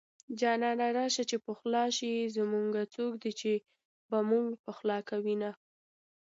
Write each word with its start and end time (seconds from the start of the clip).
جانانه 0.39 0.87
راشه 0.97 1.23
چې 1.29 1.37
پخلا 1.45 1.83
شو 1.97 2.13
زمونږه 2.35 2.81
څوک 2.95 3.13
دي 3.21 3.31
چې 3.39 3.51
به 4.09 4.19
مونږ 4.29 4.47
پخلا 4.65 4.97
کوينه 5.09 5.51